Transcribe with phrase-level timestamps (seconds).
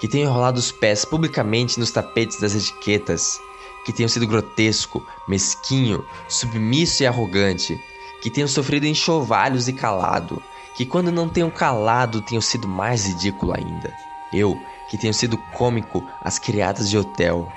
[0.00, 3.40] que tenho enrolado os pés publicamente nos tapetes das etiquetas,
[3.84, 7.80] que tenho sido grotesco, mesquinho, submisso e arrogante,
[8.20, 10.42] que tenho sofrido enxovalhos e calado,
[10.74, 13.92] que quando não tenho calado tenho sido mais ridículo ainda.
[14.32, 17.50] Eu, que tenho sido cômico às criadas de hotel.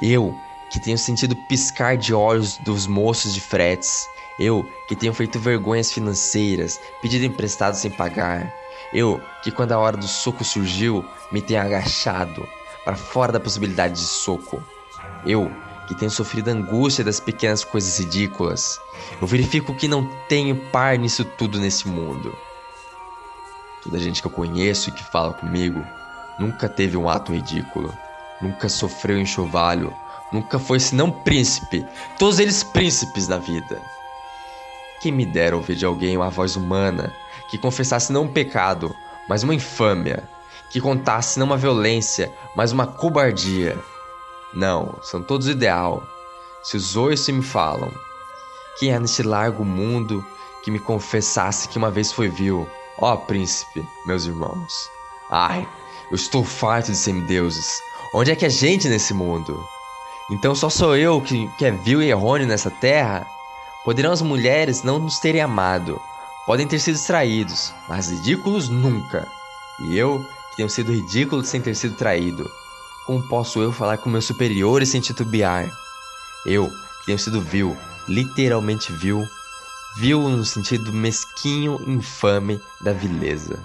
[0.00, 0.34] Eu,
[0.72, 4.08] que tenho sentido piscar de olhos dos moços de fretes.
[4.38, 8.50] Eu, que tenho feito vergonhas financeiras, pedido emprestado sem pagar.
[8.92, 12.48] Eu, que quando a hora do soco surgiu, me tenho agachado
[12.84, 14.62] para fora da possibilidade de soco.
[15.26, 15.52] Eu,
[15.86, 18.80] que tenho sofrido angústia das pequenas coisas ridículas.
[19.20, 22.34] Eu verifico que não tenho par nisso tudo nesse mundo.
[23.82, 25.84] Toda gente que eu conheço e que fala comigo
[26.38, 27.92] nunca teve um ato ridículo,
[28.42, 29.94] nunca sofreu enxovalho,
[30.32, 31.86] nunca foi senão príncipe,
[32.18, 33.80] todos eles príncipes da vida.
[35.00, 37.14] Quem me dera ouvir de alguém uma voz humana
[37.48, 38.94] que confessasse não um pecado,
[39.28, 40.28] mas uma infâmia,
[40.70, 43.78] que contasse não uma violência, mas uma cobardia.
[44.54, 46.02] Não, são todos ideal.
[46.62, 47.92] Se os oiço me falam,
[48.78, 50.24] quem há neste largo mundo
[50.62, 54.88] que me confessasse que uma vez foi vil, ó príncipe, meus irmãos.
[55.30, 55.68] Ai,
[56.10, 57.80] eu estou farto de semideuses.
[58.14, 59.58] Onde é que é gente nesse mundo?
[60.30, 63.26] Então só sou eu que, que é vil e errôneo nessa terra?
[63.84, 66.00] Poderão as mulheres não nos terem amado,
[66.46, 69.26] podem ter sido traídos, mas ridículos nunca.
[69.80, 72.48] E eu, que tenho sido ridículo sem ter sido traído,
[73.06, 75.68] como posso eu falar com meus superiores sem titubear?
[76.46, 77.76] Eu, que tenho sido vil,
[78.06, 79.24] literalmente vil,
[79.96, 83.58] vil no sentido mesquinho, infame da vileza.